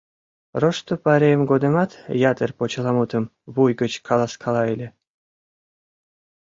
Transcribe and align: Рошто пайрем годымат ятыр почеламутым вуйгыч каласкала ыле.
Рошто 0.61 0.93
пайрем 1.03 1.41
годымат 1.51 1.91
ятыр 2.31 2.49
почеламутым 2.59 3.23
вуйгыч 3.53 3.93
каласкала 4.07 4.63
ыле. 4.73 4.87